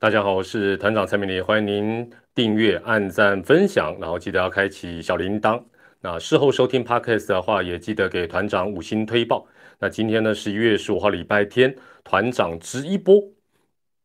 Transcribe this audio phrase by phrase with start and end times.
[0.00, 5.62] 大家好，我是团长蔡明礼，欢迎您订阅、按赞、分享，然后记得要开启小铃铛。
[6.00, 9.46] 那事后收听 podcast 的话，也记得给团长五星推报。
[9.78, 13.22] 那今天呢是一月十五号礼拜天，团长直一波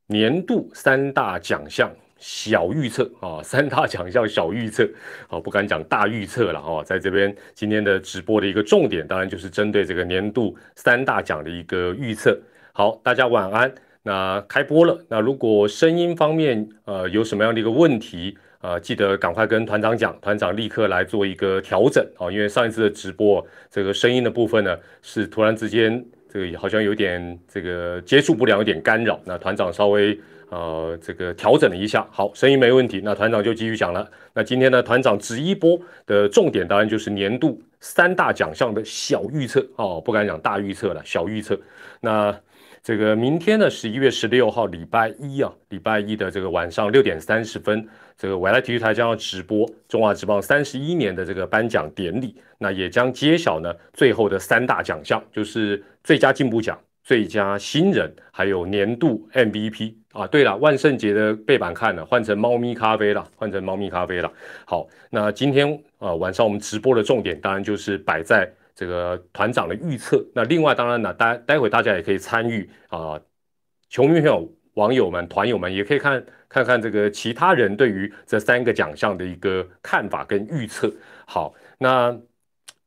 [0.08, 4.86] 年度三大奖项小预测啊，三大奖项小预测，
[5.30, 6.84] 好不敢讲大预测了哦。
[6.86, 12.38] 在这边今天的直播的一个重点，当然就是针对这个年度三大奖的一个预测。
[12.74, 13.74] 好，大家晚安。
[14.08, 22.32] 那开播了，那如果声音方面呃有什么样的一个问题，呃，记得赶快跟团长讲，团长立刻来做一个调整哦。
[22.32, 29.20] 因为上一次的直播这个声音的部分呢，是突然之间这个好像有点这个接触不良，有点干扰。
[29.26, 30.16] 那团长稍微
[30.52, 33.02] 呃这个调整了一下，好，声音没问题。
[33.04, 34.08] 那团长就继续讲了。
[34.36, 41.60] 那今天呢，团长直一波的重点当然就是年度三大奖项的小预测哦，不敢讲大预测了，小预测。
[42.02, 42.40] 那。
[42.86, 47.84] 这个明天呢，十一月十六号，礼拜一啊，礼拜一的这个晚上六点三十分，
[48.16, 60.28] 这个未来体育台将要直播中华职棒三十一年的这个颁奖典礼，那也将揭晓呢最后的三大奖项，就是最佳进步奖、最佳新人，还有年度 MVP 啊。
[60.28, 64.32] 对了，万圣节的背板看了，换成猫咪咖啡了，换成猫咪咖啡了。
[64.64, 68.48] 好，那今天啊晚上我们直播的重点，当然就是摆在。
[68.76, 73.18] 这个团长的预测，那另外当然呢，待待会大家也可以参与啊，
[73.88, 80.92] 球迷朋友、网友们、团友们也可以看看看这个其他人对于这三个奖项的一个看法跟预测。
[81.26, 82.14] 好，那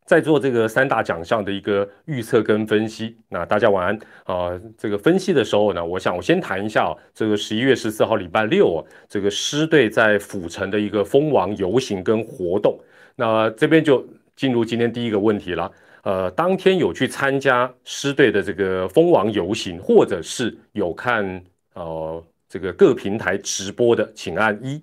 [0.05, 4.61] 在做这个三大奖项的一个预测跟分析，那大家晚安啊。
[4.77, 12.79] 这个分析的时候呢，我想我先谈一下这个十一月十四号礼拜六啊，这个狮队在府城的一个蜂王游行跟活动，
[13.17, 14.07] 那这边就。
[14.39, 15.73] 进入今天第一个问题了，
[16.05, 21.43] 呃，当天有去参加狮队的这个蜂王游行，或者是有看
[21.75, 24.81] 呃这个各平台直播的，请按一；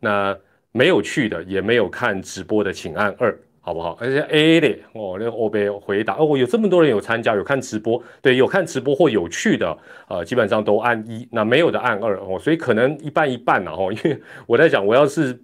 [0.00, 0.36] 那
[0.72, 3.96] 没有去的，也没有看直播的，请按二，好不好？
[4.00, 9.78] 而且 A 的哦，那我被回答哦，有这么多人有参加，有看直播，对，有看直播或有去的，
[10.08, 15.40] 呃，基本上都按一，那没有的按二哦，所以可能一半一半呢哦，因为我在想，我要是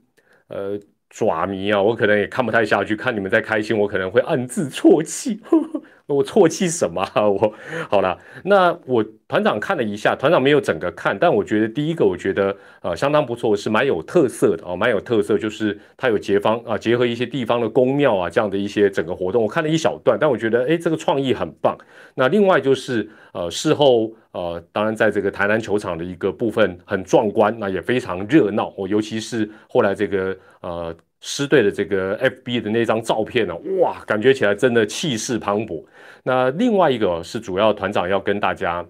[0.48, 0.76] 呃。
[1.14, 2.96] 爪迷啊，我可能也看不太下去。
[2.96, 5.40] 看你们在开心，我可能会暗自啜泣。
[6.06, 7.06] 我错气什么？
[7.16, 7.52] 我
[7.88, 21.78] 好了，那我团长看了一下，团长没有整个看，但我觉得第一个，我觉得呃相当不错，是蛮有特色的哦，蛮有特色，就是它有结方啊，结合一些地方的宫庙啊这样的一些整个活动，我看了一小段，但我觉得哎这个创意很棒。
[22.14, 28.72] 那另外就是呃事后呃，当然在这个台南球场的一个部分很壮观，那也非常热闹。
[28.76, 30.94] 我尤其是后来这个呃。
[31.24, 35.84] 狮队的这个 FB 的那张照片呢，哇，感觉起来真的气势磅礴。
[36.24, 38.84] 那另外一个是主要团长要跟大家，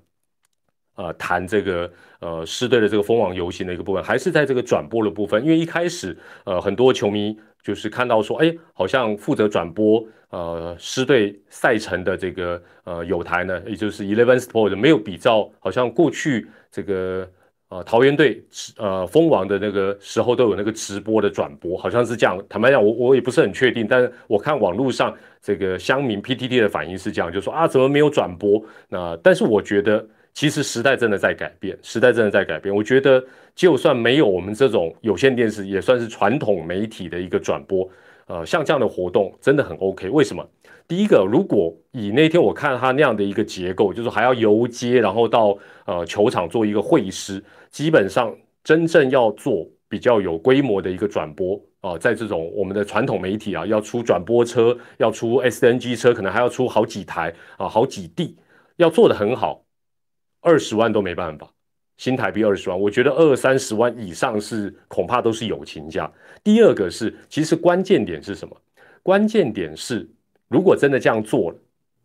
[0.96, 5.44] 呃，谈这个呃狮队的这个蜂王游行的一个部分，还是在这个转播的部分。
[5.44, 17.30] 因为一开始呃很多球迷就是看到说，哎，好像负责转播呃狮队赛程的这个呃有台呢，也就是 Eleven Sport 没有比较，好像过去这个。
[17.72, 18.44] 啊，桃园队
[18.76, 22.38] 呃封王的那个时候都有那个直播的转播，好像是这样。
[22.46, 28.62] 坦白讲，我我也不是很确定，但是我看网络上这个乡民 PTT 的反应是这样，就说啊，怎么没有转播？
[28.90, 32.74] 那但是我觉得，其实时代真的在改变，时代真的在改变。
[32.74, 33.24] 我觉得，
[33.54, 37.88] 就算没有我们这种有线电视，也算是传统媒体的一个转播。
[38.26, 40.08] 呃，像这样的活动真的很 OK。
[40.10, 40.46] 为什么？
[40.88, 45.56] 第一个，如果以那天我看他那样的一个结构，就是还要游街，然后到
[45.86, 58.36] 呃球场做一个会师，基本上真正要做比较有规模的一个转播啊，在这种我们的传统媒体啊，要出转播车，要出 SNG 车，可能还要出好几台啊，好几地，
[58.76, 59.64] 要做的很好，
[60.40, 61.52] 二十万都没办法，
[62.02, 66.10] 新台币二十万，我觉得二三十万以上是恐怕都是友情价。
[66.42, 68.56] 第二个是，其实关键点是什么？
[69.04, 70.04] 关键点是。
[70.48, 71.56] 如果真的这样做了，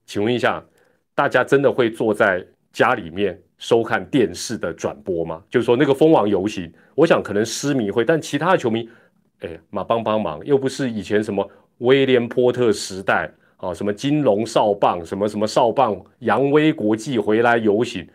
[0.05, 0.63] 请问一下，
[1.15, 5.41] 大家真的会坐在家里面收看电视的转播吗？
[5.49, 8.87] 就是说那个蜂王游行，我想可能失迷会，但其他的球迷，
[9.39, 18.07] 哎，马帮帮忙，又不是以前什么威廉波特时代啊，什么金龙少棒，什么什么少棒，扬威国际回来游行。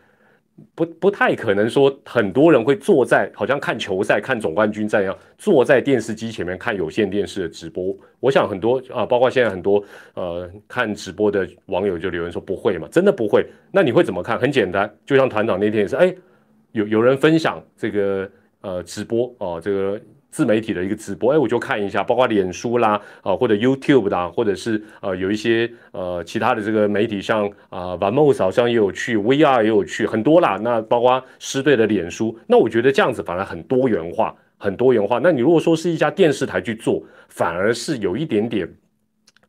[0.74, 7.96] 不不太可能说很多人会坐在好像看球赛、看总冠军赛一样，坐在电视机前面看有线电视的直播。
[8.20, 9.82] 我想很多啊，包括现在很多
[10.14, 13.46] 呃看直播的网友就留言说不会嘛，真的不会。
[13.70, 14.38] 那你会怎么看？
[14.38, 16.14] 很简单，就像团长那天也是，哎，
[16.72, 18.30] 有有人分享这个
[18.60, 20.00] 呃直播哦，这个
[20.32, 30.58] 自媒体的一个直播，哎，我就看一下，包括脸书啦，啊，或者 YouTube 啦，或者是呃有一些呃其他的这个媒体，像啊 Vamos 好像也有去，VR 也有去，很多啦。
[30.62, 35.20] 那包括师队的脸书，那我觉得这样子反而很多元化，很多元化。
[35.22, 38.66] 那你如果说是一家电视台去做，反而是有一点点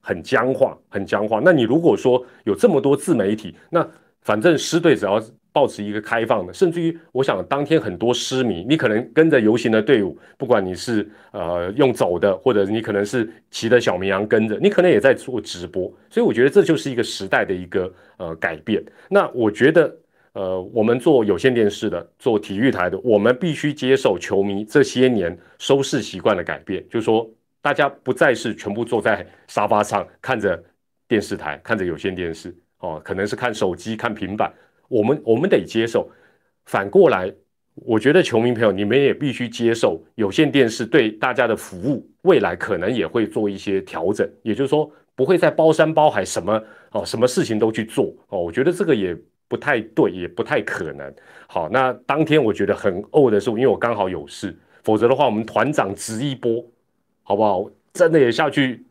[0.01, 1.41] 很僵化，很僵化。
[1.43, 3.87] 那你如果说有这么多自媒体，那
[4.21, 5.23] 反正师队只要。
[5.53, 18.83] 保持一个开放的，甚至于，我想当天很多失迷，你可能跟着游行的队伍，不管你是呃用走的，或者你可能是骑着小绵羊跟着，你可能也在做直播，所以我觉得这就是一个时代的一个呃改变。
[19.07, 19.95] 那我觉得
[20.33, 27.29] 呃，我们做有线电视的，做体育台的，我们必须接受球迷这些年收视习惯的改变，就是说
[27.61, 30.61] 大家不再是全部坐在沙发上看着
[31.07, 34.51] 电视台，看着有线电视哦，可能是看手机、看平板。
[34.87, 36.09] 我们我们得接受，
[36.65, 37.31] 反过来，
[37.75, 51.13] 我觉得球迷朋友你们也必须接受有线电视对大家的服务，未来可能也会做一些调整，也就是说不会再包山包海什么哦，什么事情都去做哦，我觉得这个也不太对，也不太可能。
[51.47, 56.63] 好，那当天我觉得很怄的是，因为我刚好有事，否则的话我们团长直一波，
[57.23, 57.69] 好不好？
[57.93, 58.83] 真的也下去。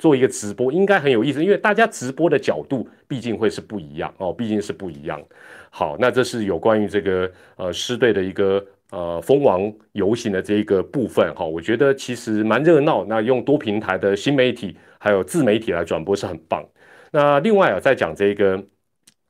[0.00, 5.22] 做一个直播应该很有意思，因为大家直播的角度毕竟会是不一样哦，毕竟是不一样。
[5.68, 13.04] 好，那这是有关于这个呃师队的一个呃蜂王游行的这一个部分哈，我觉得其实蛮热闹。
[13.04, 16.66] 那用多平台的新媒体还有自媒体来转播是很棒。
[17.12, 18.64] 那另外啊，再讲这个。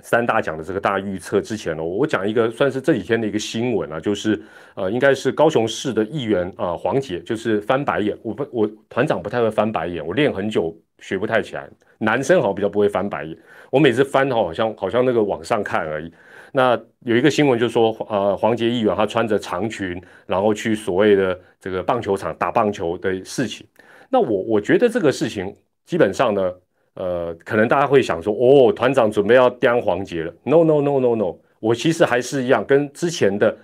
[0.02, 4.40] 三大奖的这个大预测之前呢，我讲一个算是这几天的一个新闻啊，就是
[4.74, 8.16] 呃，应该是高雄市的议员啊，黄杰，就是翻白眼。
[8.22, 11.68] 我不，我团长不太会翻白眼，我练很久学不太起来。
[11.98, 13.36] 男生好像比较不会翻白眼，
[13.70, 16.12] 我每次翻好像好像那个往上看而已。
[16.52, 23.66] 那有一个新闻就说，呃，黄杰议员他穿着长裙，然后去所谓的这个棒球场打棒球的事情。
[24.08, 25.54] 那我我觉得这个事情
[25.84, 26.52] 基本上呢。
[26.94, 30.34] 呃，可能大家会想说，哦，团长准备要刁黄杰了。
[30.42, 33.56] No No No No No，我其实还是一样，跟之前的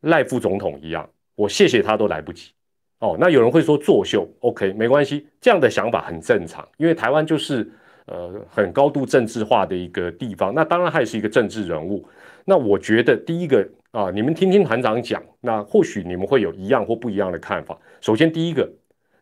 [0.00, 2.50] 赖副总统一样，我谢谢他都来不及。
[2.98, 7.70] 哦，那有人会说作秀，OK，没关系，这样的想法很正常，因为台湾就是
[8.06, 10.52] 呃很高度政治化的一个地方。
[10.52, 12.04] 那当然他也是一个政治人物。
[12.44, 17.78] 那我觉得第一个啊，你们听听团长讲，那或许你们会有一样或不一样的看法。
[18.00, 18.68] 首先第一个。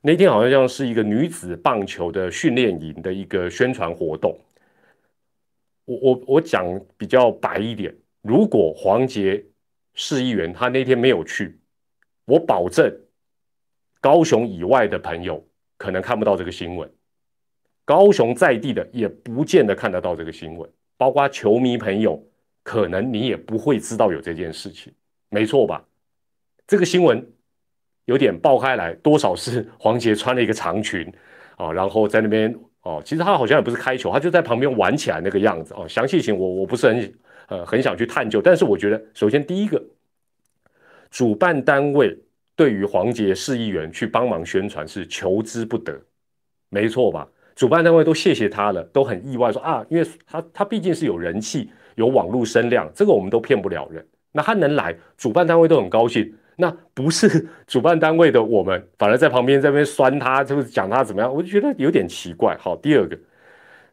[0.07, 4.39] 那天好像像是一个女子棒球的训练营的一个宣传活动。
[5.85, 7.93] 我我我讲比较白一点，
[8.23, 9.45] 如果黄杰
[9.95, 11.59] 市议员他那天没有去，
[12.25, 12.89] 我保证
[14.01, 15.45] 高雄以外的朋友
[15.77, 16.89] 可能看不到这个新闻，
[17.85, 22.25] 高雄在地的也不见得看得到这个新闻，包括球迷朋友，
[22.63, 24.95] 可能你也不会知道有这件事情，
[25.31, 25.85] 没错吧？
[26.65, 27.29] 这个新闻。
[28.07, 31.13] 有点爆开来，多少是黄杰穿了一个长裙
[31.57, 35.87] 啊，然后在那边哦，其实他好像也不是开球，他就在旁边玩起来那个样子哦。
[35.89, 37.15] 详细情我我不是很
[37.49, 39.83] 呃很想去探究，但是我觉得首先第一个，
[41.11, 42.17] 主办单位
[42.55, 46.01] 对于黄杰市议员去帮忙宣传是求之不得，
[46.71, 47.29] 没错吧？
[47.57, 54.07] 主办单位都谢谢他了，都很意外说啊，因为他他毕竟是有人气，有网络声量，这个我们都骗不了人。
[54.31, 56.33] 那他能来，主办单位都很高兴。
[56.57, 62.57] 那不是主办单位的我们，反而在旁边在那边酸他，就是讲他怎么样，我就觉得有点奇怪。
[62.59, 63.19] 好，第二个，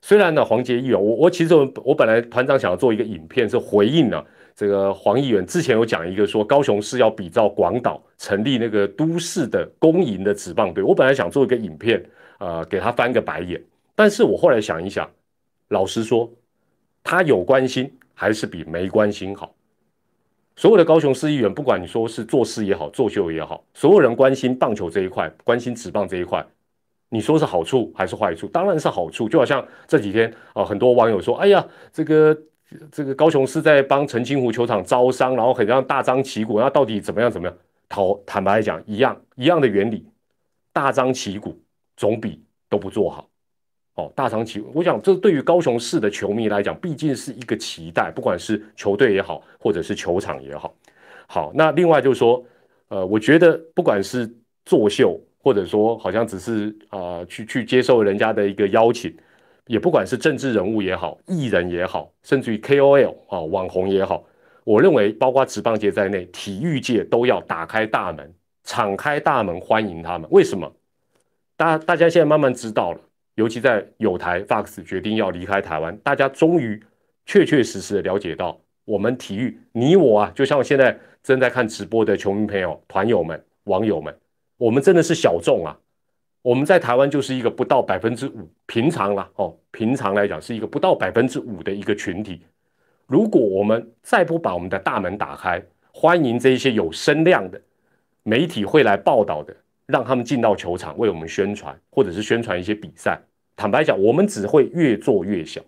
[0.02, 4.24] 虽然呢黄杰议员，我我其实我我本来团长想要做一个影片，是回应呢
[4.56, 12.02] 这个黄议员之前有讲一个说高雄市要比照广岛成立那个都市的公营的职棒队，我本来想做一个影片，
[12.40, 13.62] 呃，给他翻个白眼，
[13.96, 15.10] 但是我后来想一想，
[15.68, 16.32] 老实说，
[17.04, 19.54] 他有关心还是比没关心好。
[20.56, 26.46] 所有的高雄市议员，不管你说是做事也好，作秀也好，所有人关心棒球这一块，关心职棒这一块，
[27.10, 28.48] 你说是好处还是坏处？
[28.48, 29.28] 当然是好处。
[29.28, 32.38] 就好像这几天啊，很多网友说：“哎呀，这个
[32.92, 37.32] 这个高雄市在帮澄清湖球场招商，然后很让大张旗鼓，那到底怎么样？
[37.32, 37.58] 怎么样？”
[37.90, 40.08] 坦坦白来讲，一样一样的原理，
[40.72, 41.60] 大张旗鼓
[41.98, 43.28] 总比都不做好。
[43.96, 50.74] 哦，大长期，我想这对于高雄市的球迷来讲，毕竟是一个期待，不管是球队也好，或者是球场也好。
[51.28, 52.44] 好，那另外就是说，
[52.88, 54.28] 呃，我觉得不管是
[54.66, 59.16] 作秀，或者说好像只是啊去去接受人家的一个邀请，
[59.68, 64.24] 也不管是政治人物也好，艺人也好，甚至于 KOL 啊网红也好，
[64.64, 68.34] 我认为包括职棒界在内，体育界都要打开大门，
[68.64, 70.28] 敞开大门欢迎他们。
[70.32, 70.74] 为什么？
[71.56, 73.00] 大大家现在慢慢知道了。
[73.36, 76.82] 尤其在有台 Fox 决定要离开台湾，大家终于
[77.26, 84.16] 确确实实的了解到，我们体育，你我啊，就像现在正在看直播的球迷朋友、团友们、网友们，
[84.58, 85.78] 我们真的是小众啊。
[86.42, 92.42] 我们在台湾就是一个不到百分之五，平常啦哦，平常来讲是一个不到百分之五的一个群体。
[93.08, 95.64] 如果我们再不把我们的大门打开，
[95.94, 97.62] 欢迎这一些有声量的
[98.24, 99.56] 媒体会来报道的，
[99.94, 103.22] 让他们进到球场为我们宣传，或者是宣传一些比赛。
[103.56, 105.62] 坦白讲，我们只会越做越小，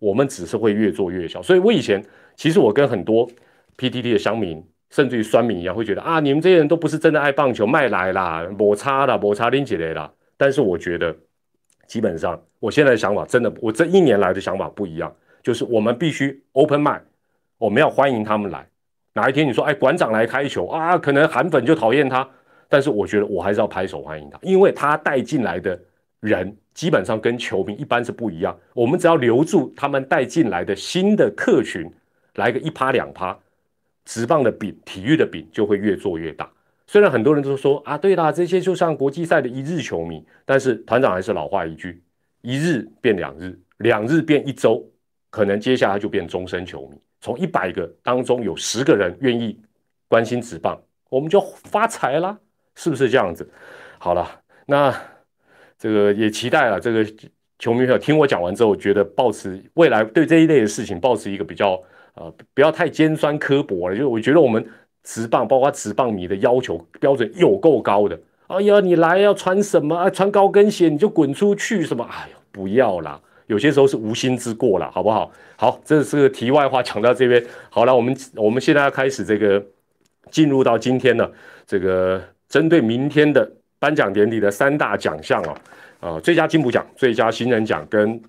[0.00, 1.40] 我们只是会越做越小。
[1.40, 2.04] 所以我以前
[2.34, 3.30] 其实我跟很多
[3.76, 10.12] PTT 的乡民，甚至于酸民一样，会觉得啊，你们这些人都不是真的爱棒球，卖来啦，摩擦啦，摩擦拎起来啦。
[10.36, 11.14] 但是我觉得，
[11.86, 17.02] 基本上我现在的想法真的，我这一年来的想法不一样，就是我们必须 open mind，
[17.58, 18.66] 我们要欢迎他们来。
[19.14, 22.28] 哪一天你说，哎，馆长来开球啊，可能韩粉就讨厌他，
[22.68, 25.80] 但是我觉得我还是要拍手欢迎他，因为他带进来的
[26.20, 28.56] 人基本上跟球迷一般是不一样。
[28.74, 31.90] 我们只要留住他们带进来的新的客群，
[32.34, 33.36] 来个一趴两趴，
[34.04, 36.50] 直棒的饼，体育的饼就会越做越大。
[36.86, 42.02] 虽然很多人都说啊，对啦，这些就像国际赛的一日球迷，但是团长还是老话一句：
[42.40, 44.82] 一日变两日，两日变一周，
[45.30, 46.98] 可能接下来就变终身球迷。
[47.20, 49.60] 从一百个当中有十个人愿意
[50.06, 52.38] 关心职棒，我们就发财啦，
[52.78, 53.46] 是不是这样子？
[53.98, 54.94] 好了，那
[55.76, 56.78] 这个也期待了。
[56.78, 57.04] 这个
[57.58, 61.82] 球迷朋友听我讲完之后，觉得保持未来对这一类的事情保持一个比较
[62.14, 63.96] 呃，不要太尖酸刻薄了。
[63.96, 64.64] 就我觉得我们。
[65.04, 70.10] 直棒包括直棒迷的要求标准有够高的，哎呀，你来要穿什么啊？
[70.10, 72.04] 穿高跟鞋你就滚出去什么？
[72.12, 73.18] 哎呦，不要啦！
[73.46, 75.30] 有些时候是无心之过了，好不好？
[75.56, 77.96] 好，这是个题外话，讲到这边好了。
[77.96, 79.64] 我们我们现在要开始这个
[80.30, 81.30] 进入到今天呢，
[81.66, 85.56] 这个针对明天的颁奖典礼的三大奖项哦，
[86.00, 88.20] 呃，最佳进步奖、最佳新人奖跟。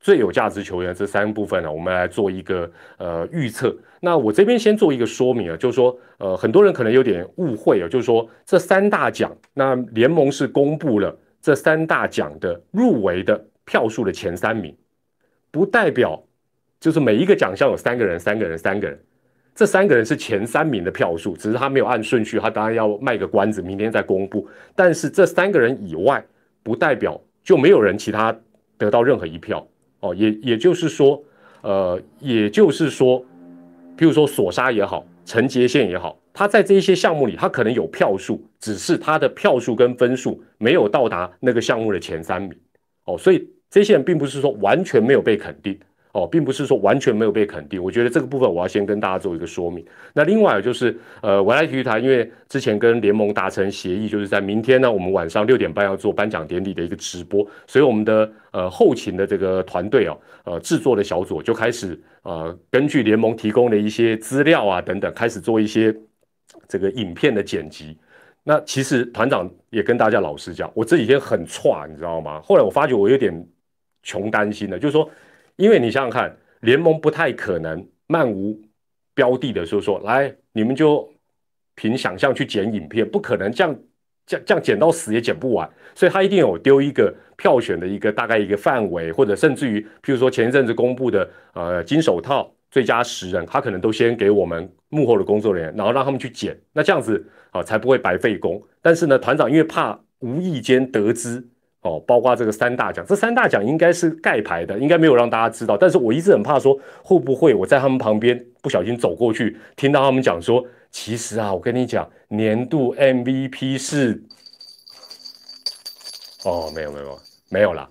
[0.00, 3.76] 最有价值球员这三部分呢，我们来做一个呃预测。
[4.00, 14.72] 那我这边先做一个说明啊，就是说呃很多人可能有点误会啊，就是说这三大奖，那联盟是公布了这三大奖的入围的票数的前三名，
[15.50, 16.22] 不代表
[16.78, 18.96] 就是每一个奖项有三个人、三个人、三个人，
[19.58, 24.46] 这三个人是前三名的票数，只是他没有按顺序，他当然要卖个关子，明天再公布。
[24.76, 26.24] 但是这三个人以外，
[26.62, 28.32] 不代表就没有人其他
[28.76, 29.66] 得到任何一票。
[29.98, 31.20] 哦，也也就是说，
[31.62, 33.20] 呃，也就是说，
[33.96, 42.56] 譬如说索沙也好，陈杰宪也好，他在这一些项目里，他可能有票数，只是他的票数跟分数没有到达那个项目的前三名。
[43.06, 45.76] 哦，所以这些人并不是说完全没有被肯定。
[46.12, 49.84] 哦，并不是说完全没有被肯定，我觉得这个部分我要先跟大家做一个说明。
[50.14, 65.94] 那另外就是，呃，我来体育台，因为之前跟联盟达成协议，就是在明天呢，我们晚上六点半要做颁奖典礼的一个直播，所以我们的呃后勤的这个团队哦，呃制作的小组就开始呃根据联盟提供的一些资料啊等等，开始做一些
[66.66, 67.96] 这个影片的剪辑。
[68.42, 72.40] 那其实团长也跟大家老实讲，我这几天很串，你知道吗？
[72.40, 73.46] 后来我发觉我有点
[74.02, 75.08] 穷担心了，就是说。
[75.58, 78.56] 因为你想想看，联盟不太可能漫无
[79.12, 81.12] 标的的说说来，你们就
[81.74, 83.76] 凭想象去剪影片，不可能这样
[84.24, 98.62] 这样这样剪到死也剪不完，所以他一定有丢一个票选的一个大概一个范围，或者甚至于，譬如说前一阵子公布的呃金手套最佳十人，他可能都先给我们幕后的工作人员，然后让他们去剪，那这样子啊才不会白费工。
[98.80, 101.44] 但是呢，团长因为怕无意间得知。
[101.82, 105.76] 哦，包括这个三大奖，这三大奖应该是盖牌的，应该没有让大家知道。
[105.76, 114.22] 但是我一直很怕说，会不会我在他们旁边不小心走过去，听到他们讲说，其实啊，我跟你讲，年度 MVP 是……
[116.44, 117.18] 哦，没有没有
[117.50, 117.88] 没有啦，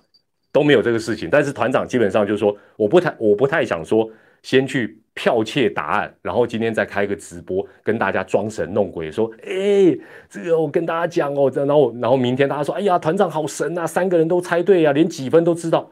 [0.52, 1.28] 都没有这个事情。
[1.30, 4.10] 但是团长基本上就是说，我不太我不太想说。
[4.40, 9.98] 先去剽窃答案，然后今天再开个直播，跟大家装神弄鬼，说：“哎，
[10.30, 15.90] 这个我跟大家讲哦。”这然后，然后明天大家说：“哎呀，团长好神啊，三个人都猜对啊，连几分都知道。”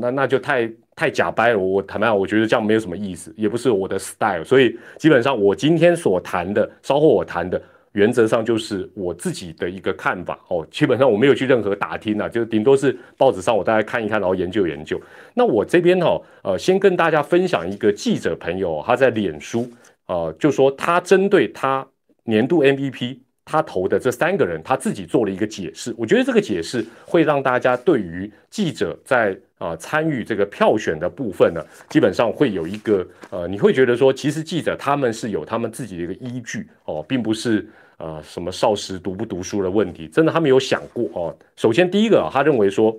[0.00, 1.58] 那那就太太假掰了。
[1.58, 4.44] 我坦白，我觉得这样没有什么意思，也不是我的 style。
[4.44, 7.60] 所以基本上，我今天所谈的，稍后我谈的。
[7.94, 15.00] 原则上就是我自己的一个看法哦，基本上我没有去任何打听啊，就顶多是报纸上我大概看一看，然后研究研究。
[15.32, 19.70] 那我这边哈，呃，先跟大家分享一个记者朋友他在脸书
[20.06, 21.86] 啊，就说他针对他
[22.24, 25.94] 年度 MVP 他投的这三个人，他自己做了一个解释。
[25.96, 37.64] 我觉得这个解释会让大家对于记者在啊参与这个票选的部分呢，基本上会有一个呃，你会觉得说，其实记者他们是有他们自己的一个依据哦，并不是。
[37.96, 41.36] 啊，什么少时读不读书的问题，真的他们有想过哦。
[41.56, 42.96] 首先，第一个啊，他认为说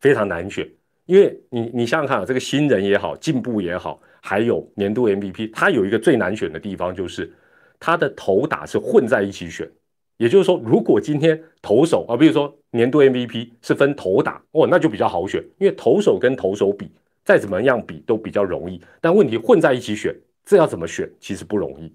[0.00, 0.68] 非常难选，
[1.06, 7.32] 因为你你想想看啊，这个新人也好，进步也好，还有年度 MVP，他有一个最难选的地方，就是
[7.80, 9.70] 他的头打是混在一起选
[10.16, 16.88] 也就是说，如果今天投手啊，比如说年度 MVP 是分投打哦，那就比较好选，因为投手跟投手比，
[17.24, 18.80] 再怎么样比都比较容易。
[19.00, 21.92] 但问题混在一起选，这要怎么选，其实不容易。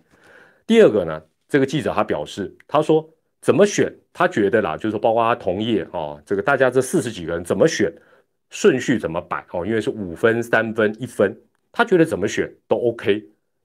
[0.68, 3.06] 第二个呢，这个记者他表示，他说
[3.42, 7.92] 怎么选，他觉得啦，就是说包括他同业哦，这个大家这四十几个人怎么选，
[8.50, 11.36] 顺序怎么摆哦，因为是五分、三分、一分，
[11.72, 13.22] 他觉得怎么选都 OK。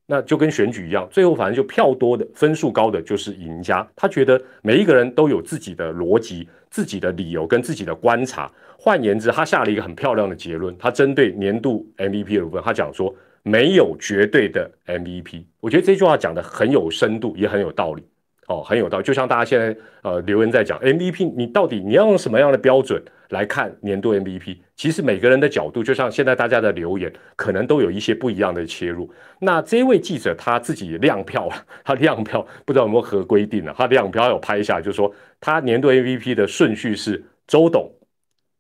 [0.07, 3.89] 那就跟选举一样，最后反正就票多的、分数高的就是赢家。
[3.97, 8.53] 他觉得每一个人都有自己的逻辑、自己的理由跟自己的观察。
[8.79, 10.77] 换言之，他下了一个很漂亮的结论。
[10.77, 13.15] 他针对年度 MVP 的部分，他讲说
[13.45, 15.45] 没有绝对的 MVP。
[15.61, 18.03] 我觉得这句话讲的很有深度，也很有道理。
[18.49, 19.05] 哦，很有道理。
[19.05, 24.59] 就像大家现在呃留言在讲 MVP，你到底你要用什么样的标准来看年度 MVP？
[24.77, 29.11] 其实每个人的角度，就像现在大家的留言，可能都有一些不一样的切入。
[29.39, 33.75] 那这位记者他自己亮票了， 他亮票不知道有没有合规定呢？
[33.77, 35.11] 他亮票有拍一下，就是说
[35.41, 37.91] 他年度 MVP 的顺序是周董、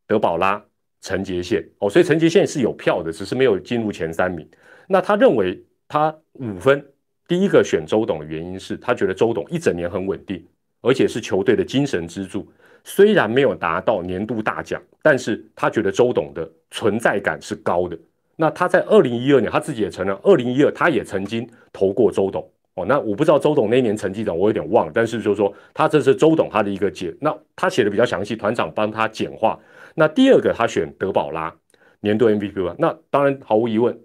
[0.07, 0.62] 德保拉、
[1.03, 1.62] 陈杰宪。
[1.81, 4.49] 哦，所以陈杰宪是有票的，只是没有进入前三名。
[4.88, 6.85] 那他认为他五分。
[7.26, 10.45] 第一个选周董的原因是他觉得周董一整年很稳定，
[10.83, 12.47] 而且是球队的精神支柱。
[12.85, 17.99] 虽然没有达到年度大奖，但是他觉得周董的存在感是高的。
[18.37, 22.47] 那他在二零一二年，他自己也承认，二零一二他也曾经投过周董。
[22.75, 24.93] 哦，那我不知道周董那一年成绩怎么，我有点忘了。
[24.95, 27.14] 但是就是说，他这是周董他的一个解。
[27.23, 29.59] 那他写的比较详细，团长帮他简化。
[29.95, 31.55] 那第二个他选德保拉
[32.00, 33.99] 年度 MVP 那当然毫无疑问，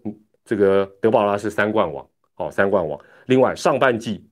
[0.49, 2.03] 这个德保拉是三冠王。
[2.37, 2.99] 哦，三冠王。
[3.27, 4.25] 另外，上半季，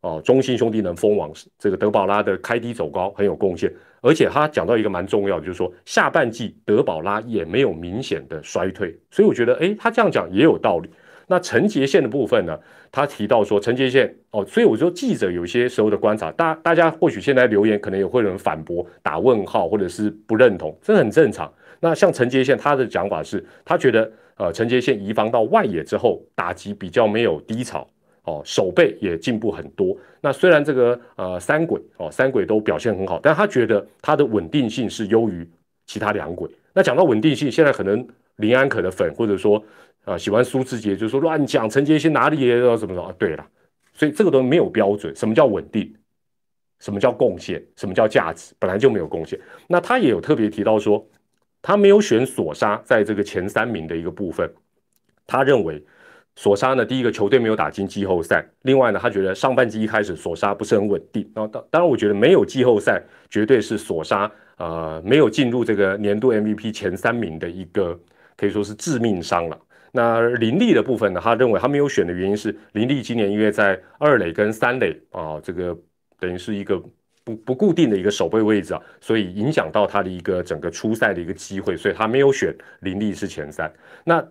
[0.00, 3.72] 哦，中信兄弟能封王，这个德保拉的开低走高很有贡献。
[4.00, 8.98] 而且他讲到一个蛮重要的，就是说下半季德保拉也没有明显的衰退。
[9.08, 10.90] 所以我觉得，哎，他这样讲也有道理。
[11.28, 12.58] 那陈杰宪的部分呢？
[12.90, 21.52] 他提到说陈杰宪，哦，所以我说记者有些时候的观察，大大家或许现在留言可能也会有人反驳、打问号或者是不认同，这很正常。
[21.78, 24.10] 那像陈杰宪他的讲法是，他觉得。
[24.42, 27.88] 呃，陈杰宪移防到外野之后，打击比较没有低潮
[28.24, 29.96] 哦，手背也进步很多。
[30.20, 35.48] 那虽然这个呃三轨哦三轨都表现很好，但他觉得他的稳定性是优于
[35.86, 36.50] 其他两轨。
[36.72, 38.04] 那讲到稳定性，现在可能
[38.38, 39.62] 林安可的粉或者说
[40.06, 43.14] 呃喜欢苏志杰就说乱讲陈杰宪哪里也要怎么？
[43.16, 43.46] 对了，
[43.94, 45.14] 所以这个都没有标准。
[45.14, 45.94] 什么叫稳定？
[46.80, 47.64] 什么叫贡献？
[47.76, 48.52] 什么叫价值？
[48.58, 49.38] 本来就没有贡献。
[49.68, 51.06] 那他也有特别提到说。
[51.62, 54.52] 他没有选索沙在这个前三名的一个部分，
[55.28, 55.80] 他认为
[56.34, 61.22] 索沙呢，第一个球队没有打进季后赛，另外呢，他觉得上半季一开始索沙不是很稳定。
[61.32, 67.96] 然后当当然，我觉得没有季后赛绝对是索沙呃没有进入这个年度 MVP 前三名的一个
[68.36, 69.56] 可以说是致命伤了。
[69.92, 75.78] 那林立的部分呢，他认为他没有选的原因是林立今年因为在二垒跟三垒啊，这个
[76.18, 76.82] 等于是一个。
[77.24, 83.72] 不不固定的一个守备位置啊，所以影响到他的一个整个初赛的一个机会，所以他没有选林立是前三。
[84.04, 84.26] 那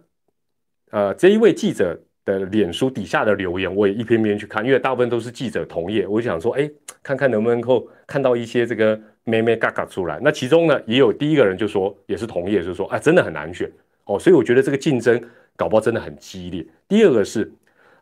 [0.91, 6.69] 呃这一位记者的脸书底下的留言，我也一篇篇去看，因为大部分都是记者同业，我就想说，哎，
[7.01, 10.19] 看看能不能够看到一些这个咩咩嘎嘎出来。
[10.21, 13.71] 那其中呢，也有第一个人就说，也是同业，就说，哎，真的很难选
[14.05, 15.19] 哦，所以我觉得这个竞争
[15.55, 16.65] 搞不好真的很激烈。
[16.87, 17.51] 第二个是，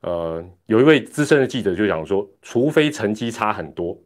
[0.02, 3.98] 呃，有一位资深的记者就讲说，除非成绩差很多。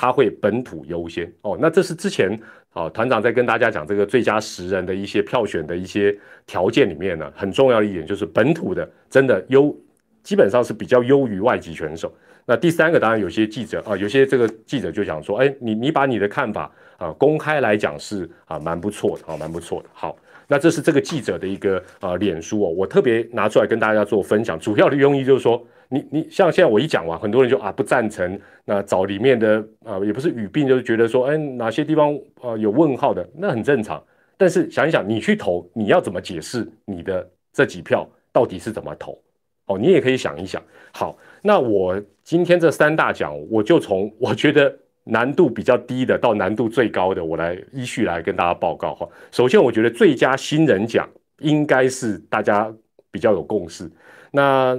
[0.00, 2.38] 他会本土优先哦，那这是之前
[2.72, 9.76] 啊团长在跟大家讲这个最佳十人的一些票选的一些条件里面呢，很重要的一点就是本土的真的优，
[10.22, 12.14] 基本上是比较优于外籍选手。
[12.46, 19.88] 那第三个当然有些记者啊，有些这个记者就想说，哎，你你把你的看法啊公开来讲是啊蛮不错的啊蛮不错的。
[19.92, 25.60] 好，那这是这个记者的一个啊脸书哦，我特别拿出来跟大家做分享，主要的用意就是说。
[25.88, 34.02] 你你像现在我一讲完，很多人就啊不赞成，那找里面的啊也不是语病，就是觉得说，哎哪些地方啊有问号的，那很正常。
[34.36, 39.18] 但是想一想，你去投，你要怎么解释你的这几票到底是怎么投？
[39.66, 40.62] 哦，你也可以想一想。
[40.92, 44.72] 好，那我今天这三大奖，我就从我觉得
[45.04, 49.08] 难度比较低的到难度最高的，我来依序来跟大家报告哈。
[49.32, 51.08] 首先，我觉得最佳新人奖
[51.40, 52.72] 应该是大家
[53.10, 53.90] 比较有共识。
[54.30, 54.78] 那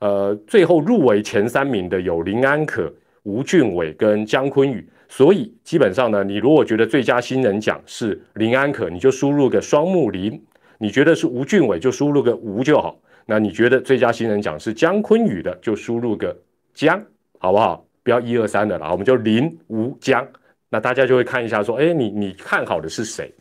[0.00, 2.92] 呃，最后入围前三名的有林安可、
[3.24, 10.40] 吴俊伟跟姜昆宇，所以基本上呢，你如果觉得最佳新人奖是林安可，你就输入个双木林；
[10.78, 12.96] 你觉得是吴俊伟，就输入个吴就好。
[13.26, 16.36] 那你觉得最佳新人奖是姜昆宇的，就输入个
[16.72, 17.02] 姜，
[17.38, 17.84] 好不好？
[18.04, 20.26] 不要一二三的了，我们就林吴姜。
[20.70, 23.34] 那大家就会看一下，说，哎，你你看好的是谁？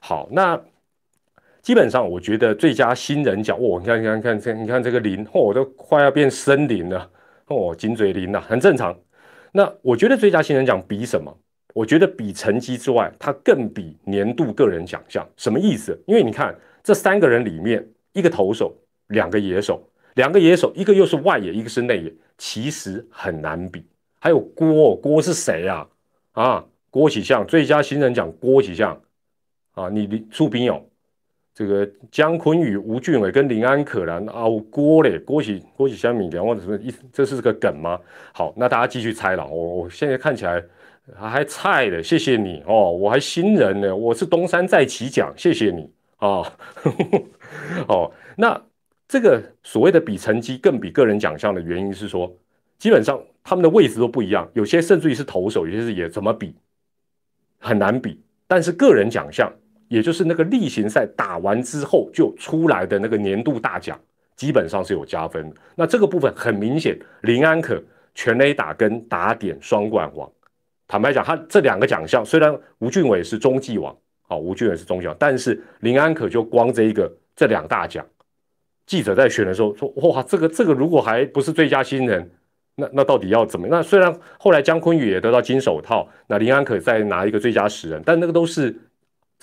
[0.00, 0.60] 好，那。
[1.64, 7.10] 基本上，我觉得最佳新人奖，哦，你看，你看，看，这你看这个林，哦，都快要变森林了，
[7.46, 8.94] 哦，金嘴林了，很正常。
[9.50, 11.34] 那我觉得最佳新人奖比什么？
[11.72, 15.26] 我觉得比成绩之外，它更比年度个人奖项。
[15.38, 15.98] 什么意思？
[16.06, 19.82] 因为你看这三个人里面，一个投手，两个野手，
[20.16, 23.82] 两个野手，一个又是外野，一个是内野，其实很难比。
[24.20, 25.88] 还有郭，郭是谁呀？
[26.32, 29.00] 啊，郭启相最佳新人奖，郭启相
[29.72, 30.82] 啊，你你出兵哦。
[31.54, 37.04] 这个姜昆宇、吴俊伟跟林安可然啊，郭嘞，郭启郭启香米两万什么意思？
[37.12, 37.96] 这是个梗吗？
[38.32, 39.46] 好，那大家继续猜了。
[39.46, 40.60] 我我现在看起来
[41.14, 46.42] 还菜的，谢谢你哦，我还新人呢，我是东山再起奖，谢谢你啊。
[47.86, 48.60] 哦，那
[49.06, 52.36] 这个所谓的比成绩更比个人奖项的原因是说，
[52.80, 56.52] 基本上他们的位置都不一样，有些甚至于是投手，有些是也怎么比
[57.60, 59.52] 很难比，但是个人奖项。
[59.94, 63.96] 也就是那个例行赛打完之后就出来的那个年度大奖，
[64.34, 65.54] 基本上是有加分。
[65.76, 67.80] 那这个部分很明显，林安可
[68.12, 70.28] 全垒打跟打点双冠王。
[70.88, 78.04] 坦白讲，他这两个奖项虽然吴俊伟是中继王，好，吴俊伟是中继王，但是林安可就光这一个这两大奖，
[78.86, 82.28] 记者在选的时候说，哇，这个这个如果还不是最佳新人，
[82.74, 83.68] 那那到底要怎么？
[83.70, 88.76] 那虽然后来姜昆宇也得到金手套，那林安可再拿一个最佳十人，但那个都是。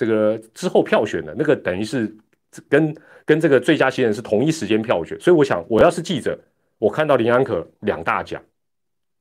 [0.01, 2.11] 这个之后票选的那个等于是
[2.67, 6.35] 跟跟这个最佳新人是同一时间票选，所以我想我要是记者，
[6.79, 8.41] 我看到林安可两大奖，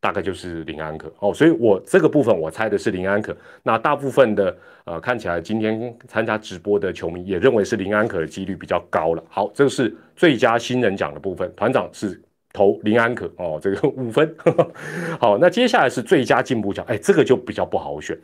[0.00, 3.36] 大概就是林安可哦，所以我这个部分我猜的是林安可。
[3.62, 9.22] 那大部分的呃看起来今天参加直播的球迷也认为是林安可的几率比较高了。
[9.28, 12.18] 好，这个是最佳新人奖的部分，团长是
[12.54, 14.34] 投林安可哦，这个五分。
[15.20, 18.18] 好，那接下来是最佳进步奖，哎，这个就比较不好选。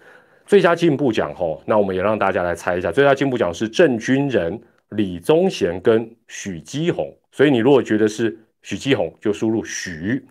[0.46, 4.58] 最佳进步奖吼，那我们也让大家来猜一下，最佳进步奖是郑军人、
[4.90, 7.12] 李宗贤跟许基宏。
[7.32, 10.22] 所以你如果觉得是许基宏，就输入许；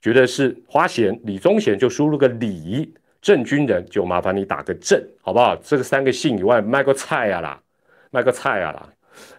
[0.00, 2.88] 觉得是花贤、李宗贤，就输入个李；
[3.20, 5.56] 郑军人就麻烦你打个郑，好不好？
[5.56, 7.60] 这个三个姓以外，卖个菜啊啦，
[8.12, 8.88] 卖个菜啊啦。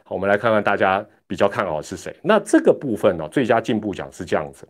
[0.04, 2.14] 好，我们来看看大家比较看好是谁。
[2.22, 4.68] 那这个部分呢，最佳进步奖是这样子。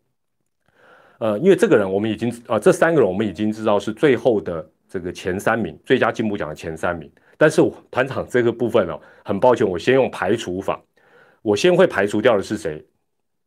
[1.18, 4.64] 呃，因为这个人我们已经啊，这三个人我们已经知道是最后的。
[4.88, 10.82] 这个前三名最佳进步奖的前三名，但是团长这个部分哦，很抱歉，我先用排除法，
[11.42, 12.86] 我先会排除掉的是谁？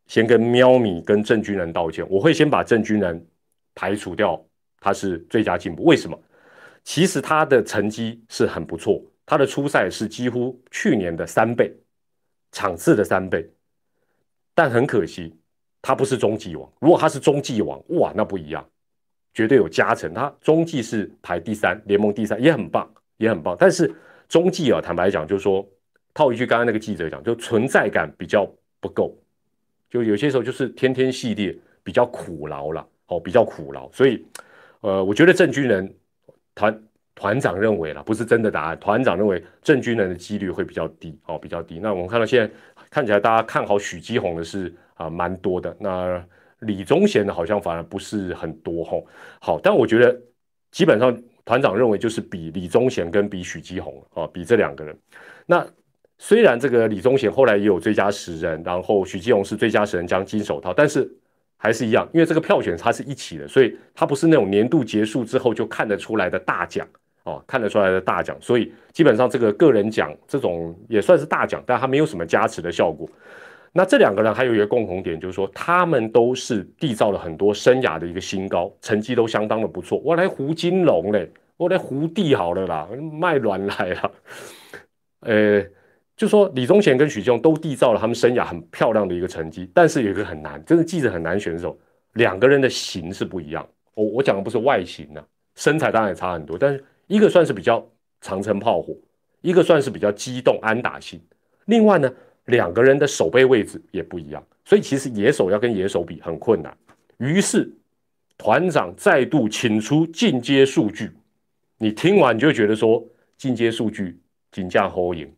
[0.07, 3.24] 先跟喵咪跟郑军人道歉，我会先把郑军人
[3.74, 4.44] 排除掉，
[4.81, 5.85] 他是最佳进步。
[5.85, 6.20] 为什么？
[6.83, 11.72] 其实他的成绩是很不错，他的初赛是几乎去年的三倍，
[12.53, 13.48] 场次的三倍，
[14.55, 15.38] 但很可惜，
[15.81, 16.70] 他不是中继王。
[16.81, 18.66] 如果他是中继王，哇，那不一样。
[19.33, 23.57] 绝对有加成，他中继是排第三，联盟第三也很棒，也很棒。
[23.59, 23.93] 但是
[24.29, 25.66] 中继啊，坦白讲，就是说
[26.12, 28.45] 套一句刚刚那个记者讲，就存在感比较
[28.81, 29.16] 不够，
[29.88, 33.90] 就有些时候就是天天系列比较苦劳了，哦，比较苦劳。
[33.93, 34.25] 所以，
[34.81, 35.95] 呃，我觉得郑军人
[36.55, 36.83] 团
[37.14, 38.79] 团长认为了，不是真的答案。
[38.81, 41.79] 团长认为郑军人的几率会比较低，哦，比较低。
[41.79, 42.53] 那我们看到现在
[42.90, 45.77] 看起来大家看好许基宏的是啊，蛮多的。
[45.79, 46.25] 那
[46.61, 49.07] 李宗贤的好像反而不是很多吼，
[49.40, 50.18] 好，但我觉得
[50.70, 54.96] 基本上团长认为就是比李宗贤跟比许基宏啊，比这两个人。
[55.46, 55.66] 那
[56.18, 61.11] 虽然这个李宗贤后来也有最佳十人，然后许基宏是最佳十人将金手套，但是
[61.57, 66.87] 还是一样，因为这个票选它是一起的，所以它不是那种年度结束之后就看得出来的大奖
[67.25, 73.09] 哦，看得出来的大奖，所以基本上这个个人奖这种也算是大奖，但它没有什么加持的效果。
[73.72, 79.98] 那这两个人还有一个共同点，就是说他们都是缔造了很多生涯的一个新高，成绩都相当的不错。
[80.04, 84.12] 我来胡金龙嘞，我来胡地好了啦，卖卵来了。
[85.20, 85.64] 呃，
[86.16, 91.78] 就说李宗贤跟许宗都缔造了他们生涯很漂亮的一个成绩，但是有一个很难，真的记者很难选手，
[92.14, 93.64] 两个人的型是不一样。
[93.94, 95.22] 我我讲的不是外形呢，
[95.54, 97.87] 身材当然也差很多，但是一个算是比较
[98.20, 98.96] 长城炮火，
[99.42, 101.20] 一个算是比较机动安打型。
[101.66, 102.12] 另外呢。
[102.50, 106.76] 两个人的守备位置也不一样，所以其实野手要跟野手比很困难。
[107.18, 107.70] 于是
[108.36, 111.10] 团长再度请出进阶数据，
[111.78, 114.18] 你听完就觉得说进阶数据
[114.50, 115.30] 仅价后赢。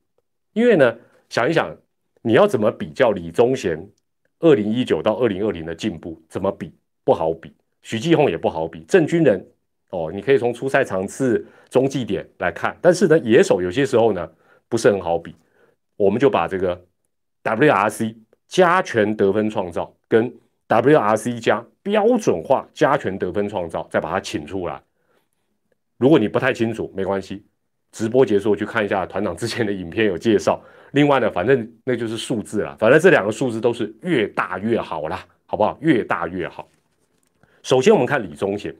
[0.52, 0.96] 因为呢，
[1.28, 1.76] 想一想
[2.22, 3.88] 你要怎么比较李宗贤
[4.40, 6.72] 二零一九到二零二零的进步，怎么比
[7.04, 7.52] 不好比。
[7.82, 9.44] 许继宏也不好比，郑军人
[9.90, 14.30] 哦，你可以从初赛场次、中继点来看，但是呢，野手有些时候呢
[14.68, 15.34] 不是很好比，
[15.96, 16.80] 我们就把这个。
[17.44, 18.14] WRC
[18.48, 20.32] 加权得分创造跟
[20.68, 24.80] WRC 加标准化加权得分创造，再把它请出来。
[25.98, 27.44] 如果你不太清楚，没关系，
[27.90, 30.62] 直播结束去看一下团长之前的影片有介绍。
[30.92, 35.76] 另外呢，反正那就是数字了，反正这两个数字都是越大越好啦，好不好？
[35.80, 36.68] 越大越好。
[37.62, 38.74] 首先我们看李宗贤，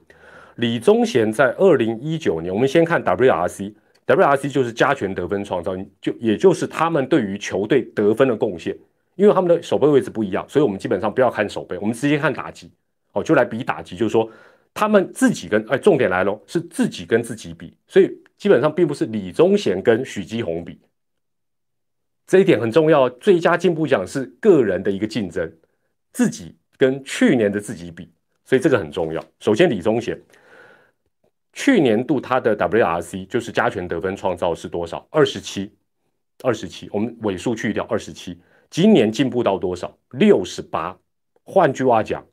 [0.55, 3.73] 李宗贤在二零一九年，我们先看 WRC
[4.07, 8.77] WRC 就是加权得分创造，就也就是他们对于球队得分的贡献。
[9.15, 12.71] 因为他们的守备位置不一样，所以我们基本上不要看守备，我们直接看打击。
[13.11, 14.27] 哦，就来比打击，就是说
[14.73, 20.79] 他们自己跟哎，重点来喽，是自己跟自己比，所以基本上并不是李宗贤跟许基宏比。
[22.25, 25.47] 这一点很重要，最佳进步奖是个人的一个竞争，
[26.11, 28.11] 自己跟去年的自己比，
[28.43, 29.23] 所以这个很重要。
[29.41, 30.19] 首先，李宗贤
[31.53, 35.07] 去年度他的 WRC 就是加权得分创造是多少？
[35.11, 35.71] 二十七，
[36.43, 38.37] 二十七，我们尾数去掉二十七。
[38.69, 39.95] 今年进步到多少？
[40.09, 40.97] 六十八。
[41.43, 42.25] 换句话讲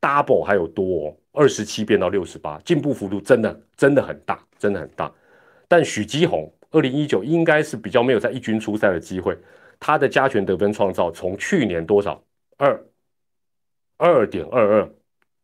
[0.00, 5.12] ，double 还有多，二十七变到六十八，进步幅度真的真的很大，真的很大。
[5.66, 9.36] 但许基宏二零一九应该是比较没有在一军出赛的机会，
[9.80, 12.22] 他的加权得分创造从去年多少
[12.58, 12.86] 二
[13.96, 14.90] 二点二二，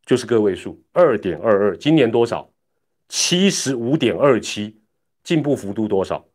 [0.05, 2.49] 就是个位数二点二二，今年多少
[3.09, 4.75] 七十五点二七，
[5.23, 6.25] 进步幅度多少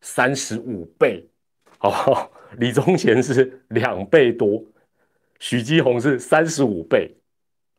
[0.00, 1.26] 三十五倍，
[1.78, 2.30] 好不好？
[2.58, 4.62] 李宗贤是两倍多，
[5.38, 7.10] 许基宏是三十五倍。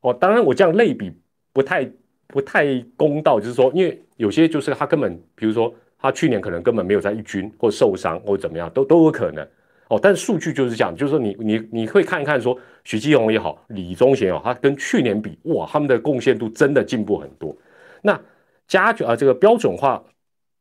[0.02, 1.12] 哦，当然我这样类比
[1.54, 1.88] 不太
[2.26, 9.48] 不太公道，就是说，因为有些就是他根本，比如说他去年可能根本没有在一军或受伤或怎么样，都都有可能。
[9.90, 17.56] 哦，但数据就是这样，就是说你你你会看一看，说许基宏也好，李宗贤也好，他跟去年比，哇，他们的贡献度真的进步很多。
[18.04, 18.22] 那
[18.68, 20.04] 加啊这个标准化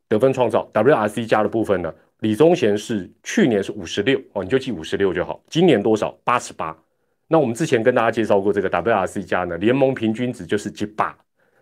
[0.08, 1.92] 得分创造 WRC 加的部分呢？
[2.20, 5.42] 李宗贤是去年是五十六哦，你就记五十六就好。
[5.48, 6.16] 今年多少？
[6.22, 6.74] 八十八。
[7.26, 11.16] 那我们之前跟大家介绍过这个 WRC 加呢，联盟平均值就是七八，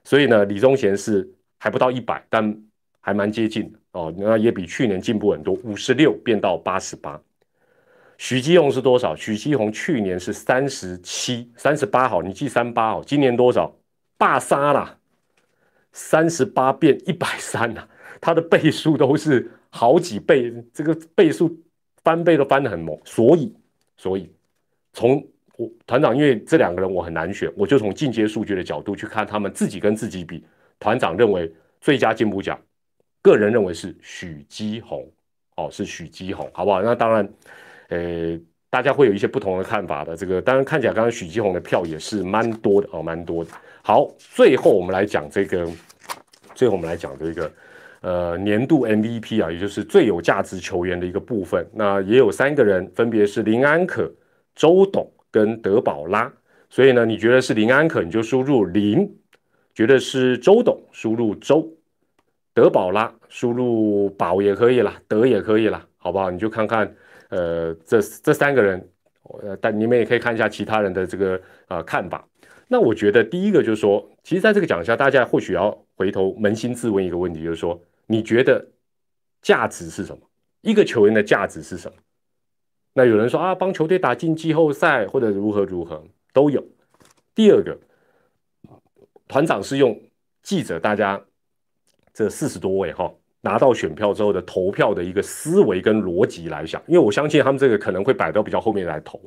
[0.05, 1.27] 所以呢，李宗贤是
[1.59, 2.55] 还不到一百，但
[3.01, 4.15] 还蛮接近的哦。
[4.19, 7.19] 那也比去年进步很多，五十六变到八十八。
[8.19, 9.17] 许基宏是多少？
[9.17, 13.03] 许基宏去年是三十七，三十八好，你记三八哦。
[13.07, 13.75] 今年多少？
[14.19, 14.99] 大杀啦，
[15.93, 17.87] 三十八变一百三呐，
[18.21, 19.51] 他的倍数都是。
[19.73, 21.57] 好几倍，这个倍数
[22.03, 23.55] 翻倍都翻得很猛，所以，
[23.97, 24.29] 所以
[24.93, 25.25] 从
[25.57, 30.45] 我团长，因为这两个人我很难选，我就从进阶数据的角度去看他们自己跟自己比。
[30.81, 31.49] 团长认为
[31.81, 32.61] 最佳进步奖，
[33.23, 35.09] 个人认为是许基宏，
[35.55, 36.83] 哦，是许基宏，好不好？
[36.83, 37.33] 那当然，
[37.91, 38.37] 呃，
[38.71, 40.17] 大家会有一些不同的看法的。
[40.17, 43.53] 这个当然看起来，刚刚许基宏的票也是蛮多的哦，蛮多的。
[43.83, 45.67] 好，最后我们来讲这个，
[46.55, 47.51] 最后我们来讲这个。
[48.03, 54.11] 呃，年度 MVP 啊，也就是最有价值球员的一个部分，那也有三个人，分别是林安可、
[54.55, 56.33] 周董跟德保拉。
[56.71, 59.07] 所以呢，你觉得是林安可，你就输入林；
[59.75, 61.63] 觉得是周董，输入周；
[62.55, 66.31] 德保拉输入宝也可以啦，德也可以啦，好不好？
[66.31, 66.91] 你就看看，
[67.29, 68.89] 呃，这这三个人，
[69.43, 71.39] 呃，但你们也可以看一下其他人的这个
[71.69, 72.27] 呃看法。
[72.73, 77.79] 那我觉得第一个就是说，其实在这个奖项，大家或许要回头扪心自问一个问题，就是说。
[78.13, 78.67] 你觉得
[79.41, 80.21] 价值是什么？
[80.63, 81.97] 一个球员的价值是什么？
[82.93, 86.03] 那有人说啊，帮球队打进季后赛或者如何如何
[86.33, 86.61] 都有。
[87.33, 87.79] 第二个，
[89.29, 89.97] 团长是用
[90.43, 91.23] 记者大家
[92.13, 99.21] 这四十多位哈拿到选票之后的投票的一个思维跟逻辑来想，因为我相信他们这个可能会摆到比较后面来投。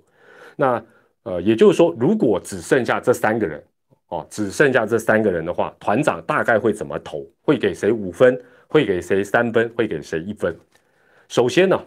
[0.58, 0.84] 那
[1.23, 3.63] 呃，也就是说，如果只剩下这三个人
[4.09, 7.25] 哦，只剩下这三个人的话，团长大概会怎么投？
[7.41, 8.39] 会给谁五分？
[8.67, 9.69] 会给谁三分？
[9.69, 10.55] 会给谁一分？
[11.29, 11.81] 首先呢，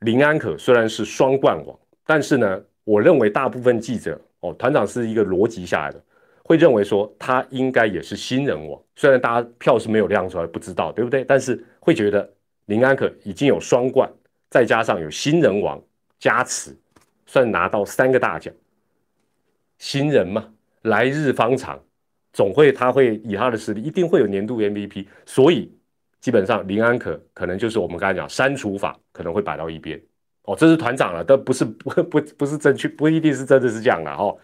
[0.00, 6.00] 林安可虽然是双冠王，但是呢，我认为大部分记者哦，团长是一个逻辑下来的，
[6.44, 8.80] 会认为说他应该也是新人王。
[8.94, 11.24] 虽然大家票是没有亮出来，不知道对不对？
[11.24, 12.32] 但是会觉得
[12.66, 14.10] 林安可已经有双冠，
[14.48, 15.82] 再加上有新人王
[16.18, 16.76] 加持，
[17.32, 18.52] 算拿到三个大奖。
[19.78, 21.82] 新人嘛，来日方长。
[22.34, 25.06] 总会，他会以他的实力，一定会有年度 MVP。
[25.24, 25.74] 所以，
[26.20, 29.98] 基本上林安可可能就是我们刚才讲删除法，可能会摆到一边。
[30.42, 34.36] 哦，这是团长了，但不是 不不不是正确，不一定是真的是这样的哦。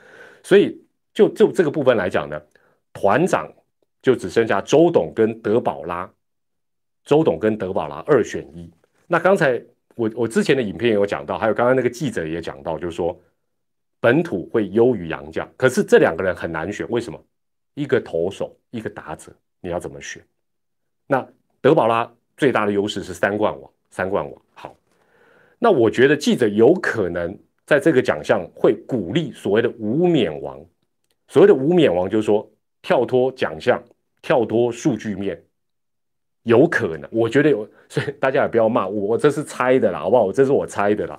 [0.43, 2.41] 所以，就就这个部分来讲呢，
[2.95, 3.53] 团长
[4.01, 6.11] 就只剩下周董跟德保拉，
[7.05, 8.73] 周董跟德保拉二选一。
[9.07, 9.63] 那刚才
[9.99, 13.19] 我我之前的影片也有讲到，还有刚刚那个记者也讲到，就是说
[13.99, 17.21] 本土会优于洋将，可是这两个人很难选，为什么？
[17.75, 20.23] 一个投手，一个打者，你要怎么选？
[21.09, 21.27] 那
[21.61, 24.43] 德保拉最大的优势是三冠王，三冠王。
[24.55, 24.77] 好，
[25.59, 30.65] 那我觉得记者有可能在这个奖项会鼓励所谓的无冕王。
[31.27, 32.49] 所谓的无冕王，就是说
[32.83, 33.83] 跳脱奖项，
[34.23, 35.43] 跳脱数据面，
[36.49, 37.09] 有可能。
[37.13, 40.33] 我觉得有， 所以大家也不要骂我，我这是猜的啦，好不好？
[40.33, 41.19] 这是我猜的啦。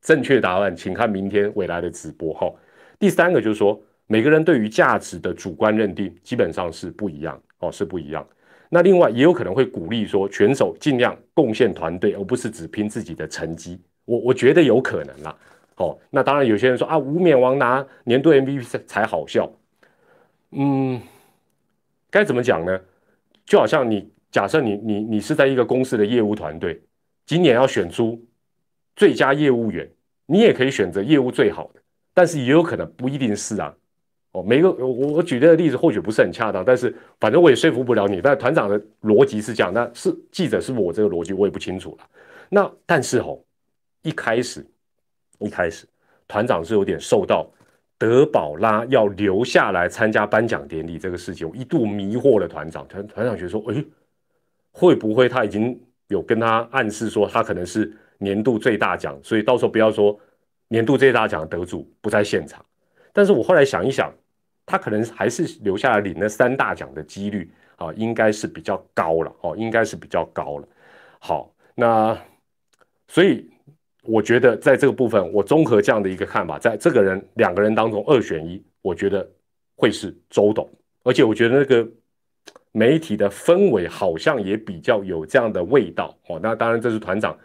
[0.00, 2.52] 正确答案，请看明天未来的直播哈。
[2.98, 3.80] 第三个就是说。
[4.08, 8.26] 每个人对于价值的主观认定基本上是不一样哦，是不一样。
[8.68, 13.80] 那另外也有可能会鼓励说，选手尽量贡献团队，而不是只拼自己的成绩。
[14.04, 15.34] 我我觉得有可能啦。
[15.76, 19.50] 哦，那当然有些人说啊，无冕王拿年度 MVP 才好笑。
[20.50, 21.00] 嗯，
[22.10, 22.78] 该怎么讲呢？
[23.46, 26.82] 就好像你假设你你你是在一个公司的业务团队，
[27.26, 28.20] 今年要选出
[28.96, 29.88] 最佳业务员，
[30.26, 31.80] 你也可以选择业务最好的，
[32.12, 33.72] 但是也有可能不一定是啊。
[34.32, 38.18] 哦，每个我我举这个例子或许不是很恰当，但是反正我也说服不了你。
[38.22, 42.08] 但团长的逻辑是这样，那是记者是我这个逻辑我也不清楚了。
[42.48, 43.38] 那但是哦，
[44.00, 44.66] 一开始
[45.38, 45.86] 一开始
[46.26, 47.46] 团长是有点受到
[47.98, 52.88] 德保拉要留下来参加颁奖典礼这个事情，我一度迷惑了团长。
[52.88, 53.84] 团团长觉得说，哎，
[54.72, 60.18] 会不会他已经有跟他暗示说他可能是年度最大奖，所以到时候不要说
[60.68, 62.64] 年度最大奖得主不在现场。
[63.12, 64.12] 但是我后来想一想。
[64.64, 70.68] 他可能还是留下来领那三大奖的几率啊，应该是比较高了哦，应该是比较高了。
[71.18, 72.16] 好，那
[73.08, 73.50] 所以
[74.04, 79.28] 我觉得在这个部分，我综合这样的一个看法，在这个人两个人当中二选一，我觉得
[79.74, 80.70] 会是周董，
[81.02, 81.86] 而且我觉得那个
[82.72, 86.40] 媒体的氛围好像也比较有这样的味道哦。
[86.42, 87.38] 那当然这是团长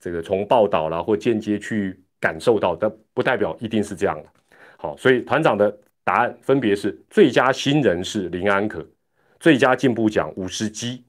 [0.00, 4.28] 这个从报道啦或间接去感受到，但不代表一定是这样的。
[4.76, 5.76] 好，所以团长的。
[6.02, 8.84] 答案分别是：最佳新人是林安可，
[9.38, 11.04] 最佳进步奖五十基，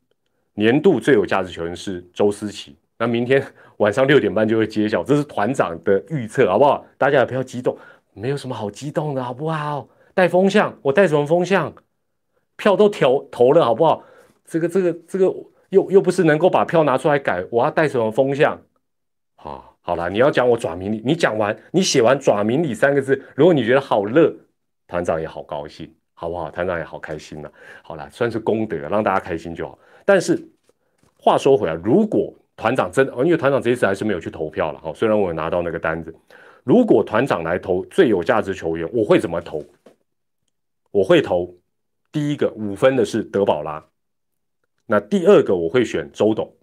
[0.54, 2.76] 年度最有价值球员是周思齐。
[3.00, 3.43] 那明天
[3.78, 6.86] 晚上六点半就会揭晓，这是团长的预测，好不好？
[7.00, 7.76] 大家也不要激动，
[8.13, 9.88] 没有什么好激动的，好不好？
[10.13, 11.74] 带风向，我带什么风向？
[12.62, 14.04] 票都投投了，好不好？
[14.45, 15.34] 这个、这个、这个
[15.69, 18.62] 又又不是能够把票拿出来改，我要带什么风向？
[19.36, 24.32] 好，好了，你要讲我爪名里，你讲完，你写完爪名里三个字，如果你觉得好乐。
[24.88, 26.52] 团长也好高兴，好不好？
[26.52, 27.50] 团长也好开心呐。
[27.82, 29.80] 好了，算是功德，让大家开心就好。
[30.04, 30.38] 但是
[31.17, 34.91] 话说回来，如果团长真的，因为团长这一次还是没有去投票了哈。
[34.93, 36.13] 虽然我有拿到那个单子，
[36.65, 39.63] 如果团长来投最有价值球员，我会怎么投？
[40.91, 41.56] 我会投
[42.12, 43.84] 第一个五分的是德保拉，
[44.86, 46.54] 那第二个我会选周董，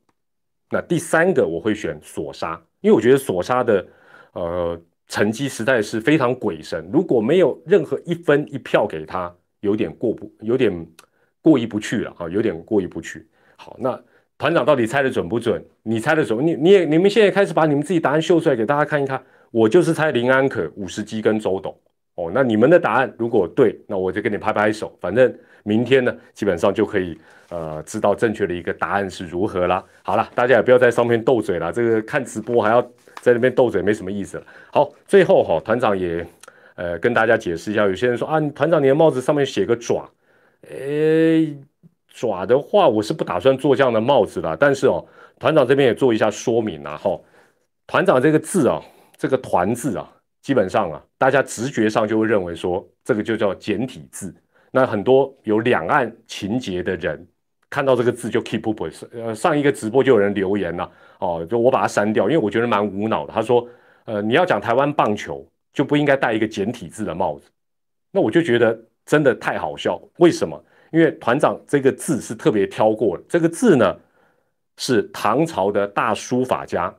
[0.71, 3.87] 那第三个我会选索沙，因为我觉得索沙的
[4.33, 4.81] 呃。
[5.11, 10.71] 成绩实在是非常鬼神，如果没有任何一分一票给他，有点过不，有点
[11.41, 13.27] 过意不去了啊，有点过意不去。
[13.57, 13.99] 好，那
[14.37, 15.65] 团长到底猜的准不准？
[15.83, 16.47] 你猜的准？
[16.47, 19.25] 你你也你们现在开始把你们自己答案秀出来给大家看一看。
[19.51, 21.75] 我就是猜林安可、五十基跟周董。
[22.19, 24.93] 哦，那你们的答案如果对，那我就给你拍拍手。
[25.01, 27.17] 反正明天呢，基本上就可以
[27.49, 29.85] 呃知道正确的一个答案是如何啦。
[30.03, 32.87] 好了，大家也不要在上面斗嘴了，这个看直播还要。
[33.21, 34.45] 在那边斗嘴没什么意思了。
[34.73, 36.25] 好，最后哈，团长也
[36.77, 37.85] 呃跟大家解释一下。
[37.85, 40.09] 有些人说啊，团长你的帽子上面写个爪，
[40.71, 41.53] 诶，
[42.07, 44.57] 爪的话我是不打算做这样的帽子的。
[44.57, 45.05] 但是哦，
[45.41, 46.97] 团长这边也做一下说明啊。
[46.97, 47.21] 哈，
[47.89, 48.81] 团长这个字啊，
[49.17, 50.09] 这个团字啊，
[50.49, 54.35] 基本上啊，大家直觉上就会认为说这个就叫简体字。
[54.71, 57.29] 那很多有两岸情节的人。
[57.69, 58.83] 看到这个字就 keep up，
[59.13, 63.33] 呃，上一个直播就有人留言了，哦，就我把它删掉，因为我觉得蛮无脑的。
[63.35, 63.69] 他说，
[64.07, 67.51] 呃，你要讲台湾棒球，就不应该戴一个简体字的帽子。
[68.11, 70.01] 那我就觉得真的太好笑。
[70.17, 70.65] 为什么？
[70.93, 73.95] 因为团长这个字是特别挑过的，这个字呢
[74.79, 76.95] 是唐朝的大书法家，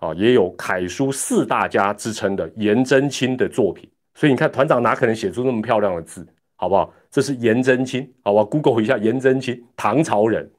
[0.00, 3.88] 啊，也有楷书四大家之称的颜真卿的作品。
[4.14, 6.26] 所以你看，团长哪可能写出那么漂亮的字？
[6.56, 6.92] 好不好？
[7.10, 10.50] 这是颜真卿，好吧？Google 一下颜真卿，唐朝人。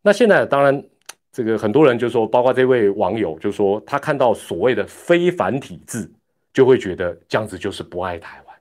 [0.00, 0.82] 那现在当然，
[1.30, 6.10] 这个很多人就说，包括这位网友就说，他看到所谓的非繁体字，
[6.54, 8.56] 就会觉得这样子就是不爱台湾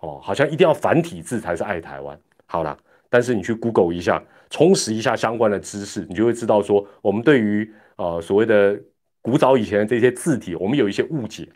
[0.00, 2.18] 哦，好像一定要繁体字才是爱台湾。
[2.46, 2.76] 好了，
[3.08, 8.78] 但是你去 Google 一下，充实一下相关的知识，你就会知道说，我们对于呃所谓的
[9.22, 11.48] 古早以前的这些字体，我们有一些误解。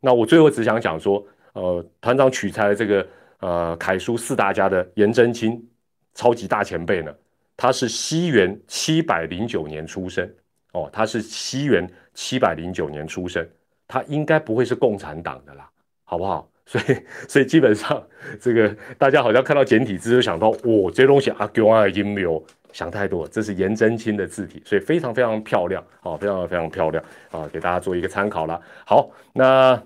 [0.00, 3.06] 那我最后只想讲说，呃，团长取材的这个。
[3.44, 5.60] 呃，楷书四大家的颜真卿，
[6.14, 7.12] 超级大前辈呢。
[7.56, 10.32] 他是西元七百零九年出生
[10.74, 11.84] 哦，他是西元
[12.14, 13.44] 七百零九年出生，
[13.88, 15.68] 他应该不会是共产党的啦，
[16.04, 16.48] 好不好？
[16.64, 18.00] 所以，所以基本上
[18.40, 22.40] 这个大家好像看到简体字就想到，哦，这些东西啊，给我已经没有
[22.72, 28.60] 想太多，这是颜真卿的字体，所以非常非常漂亮，哦，非常非常漂亮啊，给大家做一个参考了。
[28.84, 29.80] 好，那。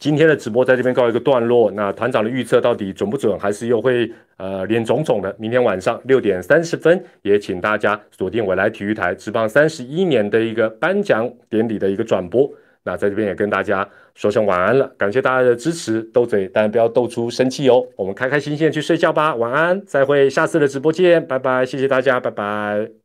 [0.00, 1.72] 今天的直播在这边告一个段落。
[1.72, 5.34] 那团长的预测到底准不准，还是又会呃脸肿肿的？
[5.40, 12.48] 明天晚上六点三十分，也请大家锁定未来体育台职棒三十一年的一个颁奖典礼的一个转播。
[12.88, 17.86] 那在这边也跟大家说声晚安了，感谢大家的支持，斗嘴当然不要斗出生气哦。
[17.96, 22.97] 我们开开心心的去睡觉吧，晚安，再会，下次的直播见，拜拜，谢谢大家，拜拜。